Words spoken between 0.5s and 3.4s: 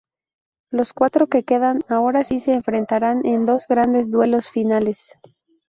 Los cuatro que quedan, ahora sí, se enfrentarán